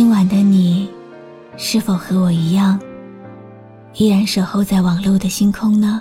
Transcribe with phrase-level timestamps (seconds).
[0.00, 0.88] 今晚的你，
[1.58, 2.80] 是否和我一样，
[3.96, 6.00] 依然守候在网络的星空呢？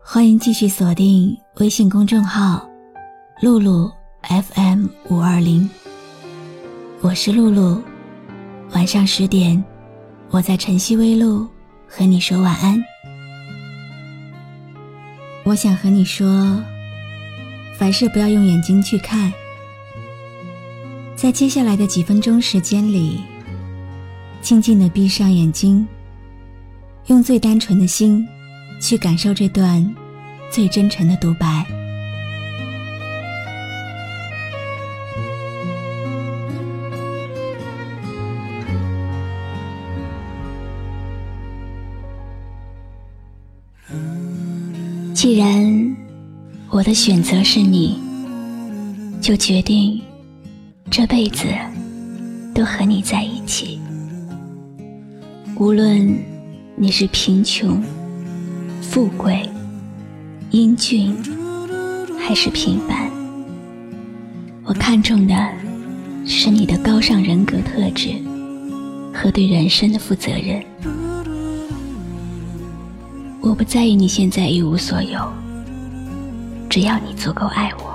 [0.00, 2.64] 欢迎继续锁定微信公众号
[3.42, 3.90] “露露
[4.22, 5.68] FM 五二零”，
[7.02, 7.82] 我是露露。
[8.70, 9.60] 晚上十点，
[10.30, 11.44] 我在晨曦微露
[11.88, 12.80] 和你说晚安。
[15.42, 16.62] 我想和你说，
[17.76, 19.32] 凡事不要用眼睛去看。
[21.22, 23.20] 在接下来的几分钟时间里，
[24.40, 25.86] 静静的闭上眼睛，
[27.06, 28.26] 用最单纯的心
[28.80, 29.88] 去感受这段
[30.50, 31.64] 最真诚的独白。
[45.14, 45.96] 既然
[46.68, 47.96] 我的选择是你，
[49.20, 50.02] 就决定。
[50.94, 51.46] 这辈子
[52.54, 53.80] 都和你在一起，
[55.56, 56.22] 无论
[56.76, 57.82] 你是贫穷、
[58.82, 59.48] 富贵、
[60.50, 61.16] 英俊，
[62.20, 63.10] 还是平凡，
[64.64, 65.34] 我看重的
[66.26, 68.10] 是你的高尚人格特质
[69.14, 70.62] 和对人生的负责任。
[73.40, 75.26] 我不在意你现在一无所有，
[76.68, 77.91] 只要你足够爱我。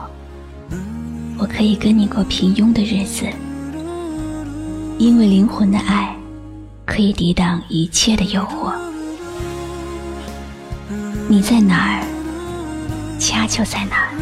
[1.48, 3.26] 可以跟你过平庸的日子，
[4.98, 6.16] 因为灵魂的爱
[6.86, 8.74] 可以抵挡一切的诱惑。
[11.28, 12.04] 你在哪儿，
[13.20, 14.14] 家就在哪儿。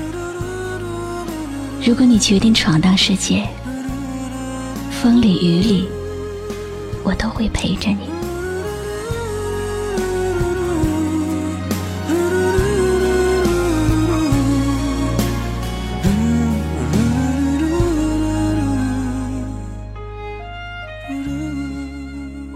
[1.85, 3.47] 如果你决定闯荡世界，
[4.89, 5.87] 风里雨里，
[7.03, 8.14] 我都会陪着你。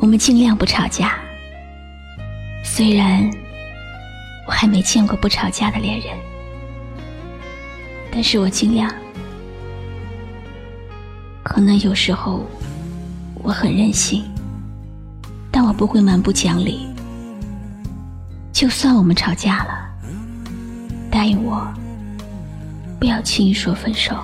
[0.02, 1.20] 我们尽量不吵架。
[2.64, 3.30] 虽然
[4.48, 6.18] 我还没见过不吵架的恋人，
[8.12, 8.90] 但是我尽量。
[11.44, 12.46] 可能有时候
[13.36, 14.24] 我很任性，
[15.52, 16.88] 但我不会蛮不讲理。
[18.54, 19.90] 就算我们吵架了，
[21.12, 21.68] 答应我
[23.00, 24.16] 不要轻易说分手，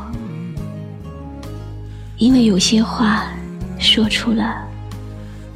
[2.17, 3.25] 因为有些话
[3.77, 4.63] 说出了。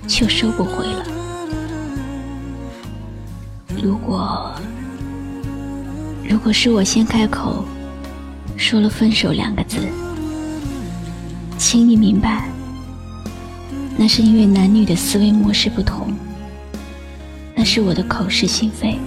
[0.10, 1.06] 就收不回了。
[3.82, 4.52] 如果，
[6.28, 7.64] 如果是我先开口
[8.58, 9.78] 说了分手两个字，
[11.60, 12.50] 请你明白，
[13.96, 16.12] 那是因为男女的思维模式不同，
[17.56, 19.00] 那是我的口是心非。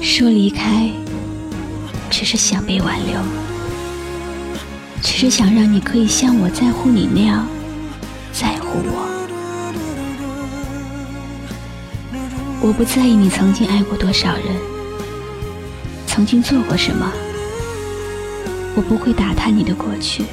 [0.00, 0.90] 说离开，
[2.08, 3.20] 只是想被挽留，
[5.02, 7.46] 只是想让你可以像我在乎你那样
[8.32, 9.09] 在乎我。
[12.62, 14.44] 我不在意你曾经爱过多少人，
[16.06, 17.10] 曾经做过什么。
[18.76, 20.24] 我不会打探你的过去，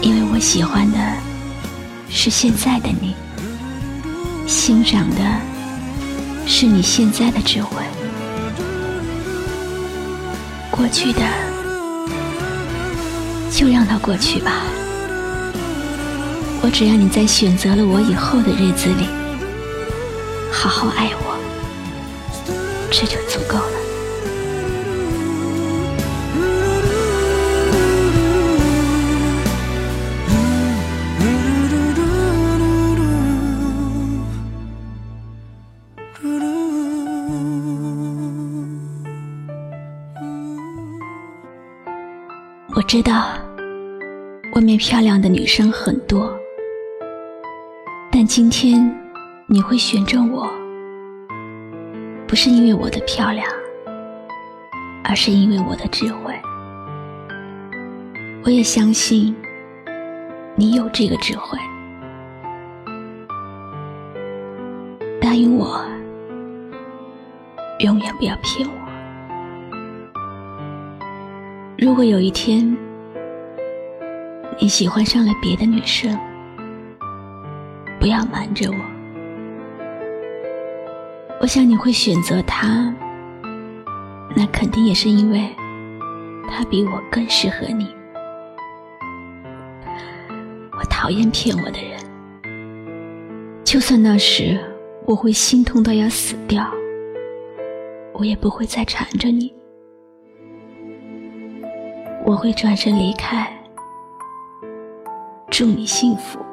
[0.00, 0.98] 因为我喜欢的
[2.08, 3.14] 是现在的你，
[4.46, 5.16] 欣赏的
[6.46, 7.82] 是你现在的智慧。
[10.70, 11.20] 过去的
[13.50, 14.62] 就让它过去吧，
[16.62, 19.06] 我只要你在选择了我以后的日子里。
[20.52, 21.38] 好好爱我，
[22.90, 23.72] 这就足够了。
[42.74, 43.28] 我知道，
[44.54, 46.36] 外面漂亮的女生很多，
[48.10, 49.05] 但今天。
[49.48, 50.50] 你会选中我，
[52.26, 53.46] 不是因为我的漂亮，
[55.04, 56.34] 而是因为我的智慧。
[58.44, 59.32] 我也相信
[60.56, 61.56] 你有这个智慧。
[65.20, 65.80] 答应我，
[67.78, 68.74] 永远不要骗我。
[71.78, 72.76] 如果有一天
[74.58, 76.18] 你喜欢上了别的女生，
[78.00, 78.95] 不要瞒着我。
[81.46, 82.92] 我想你会选择他，
[84.34, 85.48] 那肯定也是因为
[86.50, 87.94] 他比我更适合你。
[90.72, 92.00] 我讨厌骗我的人，
[93.62, 94.58] 就算那时
[95.04, 96.68] 我会心痛到要死掉，
[98.12, 99.54] 我也不会再缠着你。
[102.24, 103.48] 我会转身离开，
[105.48, 106.44] 祝你幸福。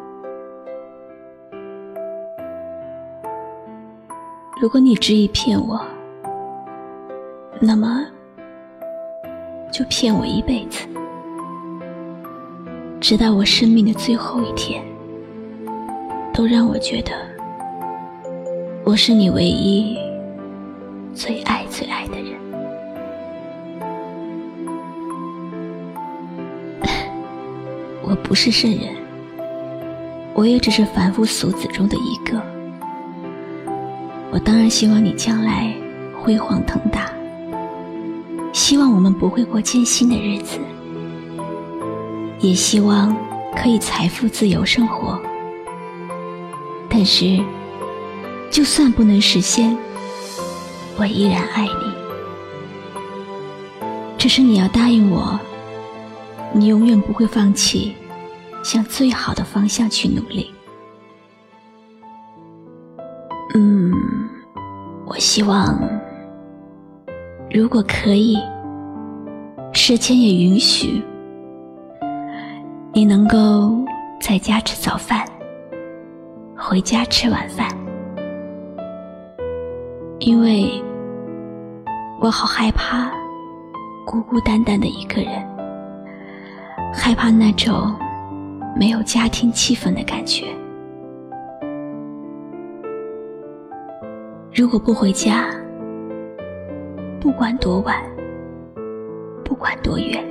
[4.63, 5.77] 如果你执意骗我，
[7.60, 8.06] 那么
[9.69, 10.88] 就骗我一辈子，
[13.01, 14.81] 直到我生命的最后一天，
[16.33, 17.12] 都让我觉得
[18.86, 19.98] 我是你唯一
[21.13, 22.39] 最爱最爱的人。
[28.01, 28.95] 我不是圣人，
[30.33, 32.52] 我也只是凡夫俗子中的一个。
[34.33, 35.71] 我当然希望你将来
[36.19, 37.07] 辉煌腾达，
[38.51, 40.57] 希望我们不会过艰辛的日子，
[42.39, 43.15] 也希望
[43.56, 45.21] 可以财富自由生活。
[46.89, 47.39] 但是，
[48.50, 49.77] 就算不能实现，
[50.97, 51.94] 我依然爱你。
[54.18, 55.39] 只是你要答应我。
[56.56, 57.95] 你永远不会放弃，
[58.63, 60.51] 向最好的方向去努力。
[65.13, 65.77] 我希望，
[67.51, 68.36] 如果可以，
[69.71, 71.04] 时间也允许，
[72.92, 73.77] 你能够
[74.19, 75.24] 在家吃早饭，
[76.57, 77.68] 回家吃晚饭，
[80.18, 80.83] 因为
[82.19, 83.12] 我好害怕
[84.07, 85.48] 孤孤单单的一个人。
[86.92, 87.95] 害怕那种
[88.75, 90.48] 没有家庭气氛的感觉。
[94.55, 95.47] 如果不回家，
[97.19, 97.95] 不管多晚，
[99.44, 100.23] 不管多远，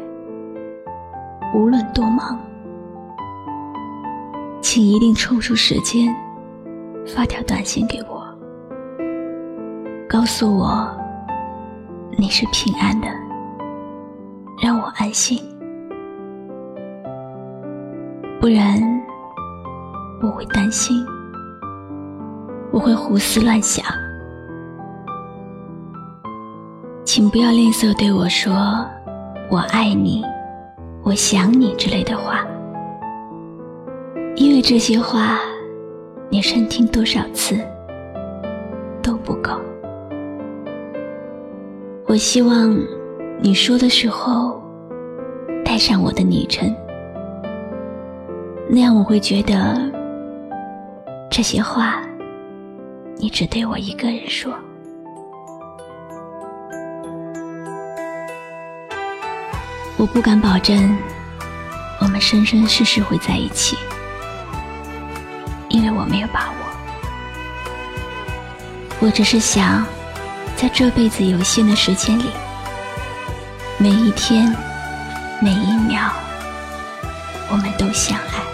[1.53, 2.39] 无论多忙，
[4.61, 6.15] 请一定抽出时间
[7.05, 8.25] 发条短信给我，
[10.09, 10.89] 告诉我
[12.17, 13.09] 你是平安的，
[14.63, 15.37] 让我安心。
[18.41, 18.81] 不然，
[20.23, 21.05] 我会担心，
[22.71, 23.85] 我会胡思乱想。
[27.05, 28.87] 请不要吝啬对我说
[29.51, 30.25] “我爱你
[31.03, 32.47] ”“我想你”之类的话，
[34.37, 35.41] 因为这些话，
[36.31, 37.59] 你深听多少次
[39.03, 39.61] 都不够。
[42.07, 42.75] 我希望
[43.41, 44.63] 你说的时候，
[45.65, 46.73] 带上我的昵称。
[48.69, 49.77] 那样我会觉得，
[51.29, 52.01] 这些话
[53.17, 54.53] 你只对我一个人说。
[60.03, 60.99] 我不敢保证
[62.01, 63.79] 我们生生世世会在一起，
[65.69, 66.57] 因为我没有把握。
[68.99, 69.87] 我只是想，
[70.57, 72.25] 在这辈子有限的时间里，
[73.79, 74.53] 每一天、
[75.41, 76.11] 每一秒，
[77.49, 78.52] 我们都相爱。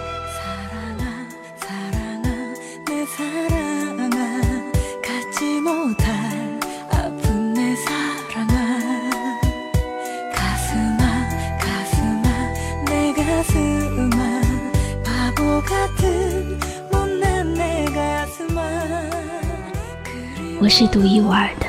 [20.81, 21.67] 是独一无二的，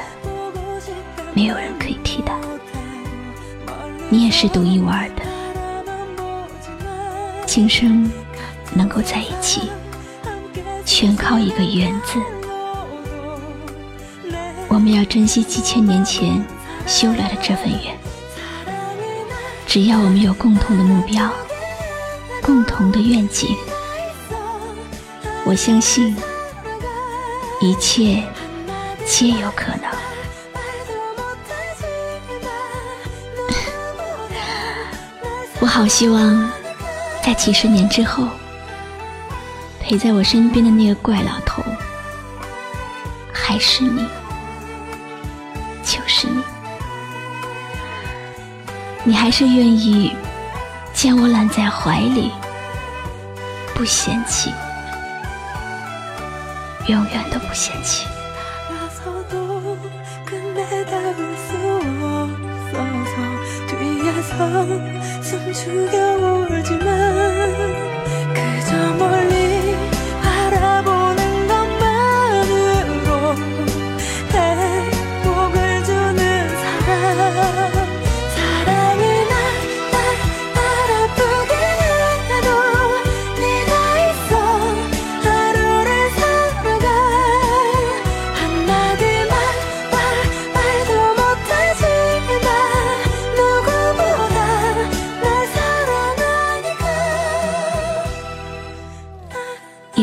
[1.34, 2.32] 没有人可以替代。
[4.08, 5.24] 你也是独一无二的，
[7.44, 8.08] 今生
[8.72, 9.72] 能够在一起，
[10.86, 12.22] 全靠一个缘字。
[14.68, 16.46] 我们要珍惜几千年前
[16.86, 17.98] 修来的这份缘。
[19.66, 21.28] 只要我们有共同的目标，
[22.44, 23.58] 共同的愿景，
[25.46, 26.16] 我相信
[27.60, 28.24] 一切。
[29.10, 29.90] 皆有可能。
[35.60, 36.48] 我好希望，
[37.22, 38.28] 在几十年之后，
[39.82, 41.64] 陪在我身边的那个怪老头，
[43.34, 44.08] 还是你，
[45.84, 46.44] 就是你。
[49.04, 50.16] 你还是愿意
[50.94, 52.32] 将我揽在怀里，
[53.74, 54.54] 不嫌弃，
[56.86, 58.06] 永远都不嫌弃。
[64.40, 67.54] 밤 숨죽여 울지만
[68.34, 69.19] 그저 멀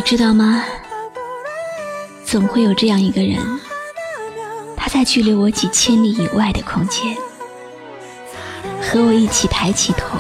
[0.07, 0.63] 知道吗？
[2.25, 3.41] 总会有这样一个人，
[4.77, 7.17] 他在距离我几千里以外的空间，
[8.81, 10.17] 和我一起抬起头，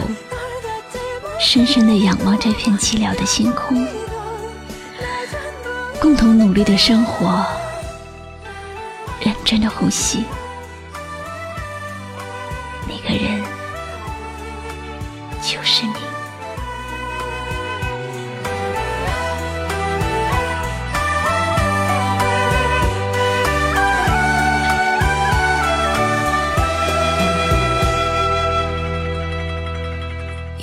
[1.38, 3.86] 深深地仰望这片寂寥的星空，
[6.00, 7.46] 共同努力的生活，
[9.20, 10.24] 认真的呼吸。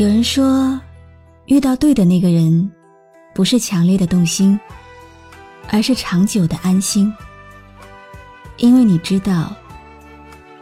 [0.03, 0.77] 有人说，
[1.45, 2.69] 遇到对的那个人，
[3.33, 4.59] 不是强烈的动心，
[5.69, 7.09] 而是长久的安心。
[8.57, 9.55] 因为你知道，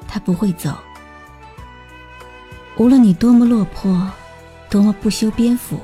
[0.07, 0.77] 他不会走。
[2.77, 4.07] 无论你多么落魄，
[4.69, 5.79] 多么不修边幅，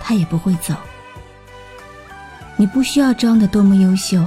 [0.00, 0.74] 他也不会走。
[2.56, 4.26] 你不需要装的多么优秀，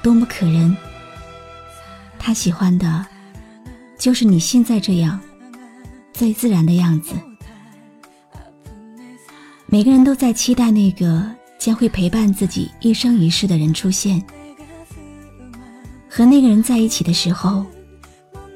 [0.00, 0.76] 多么可人。
[2.20, 3.04] 他喜欢的，
[3.98, 5.18] 就是你现在这样
[6.12, 7.16] 最自然的样子。
[9.74, 11.28] 每个人都在期待那个
[11.58, 14.22] 将会陪伴自己一生一世的人出现。
[16.08, 17.66] 和那个人在一起的时候，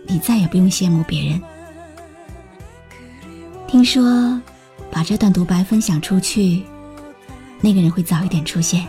[0.07, 1.43] 你再也不用羡慕别人。
[3.67, 4.41] 听说，
[4.93, 6.63] 把这段独白分享出去，
[7.61, 8.87] 那个人会早一点出现。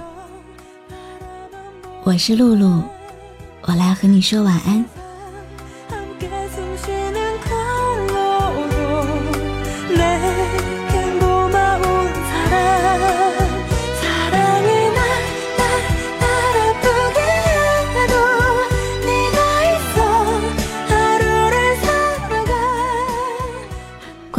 [2.04, 2.84] 我是露露，
[3.64, 4.86] 我来和你说晚安。